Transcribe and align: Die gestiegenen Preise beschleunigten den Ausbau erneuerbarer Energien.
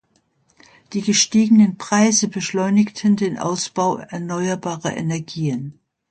Die 0.93 1.01
gestiegenen 1.03 1.77
Preise 1.77 2.27
beschleunigten 2.27 3.17
den 3.17 3.37
Ausbau 3.37 3.97
erneuerbarer 3.97 4.97
Energien. 4.97 5.79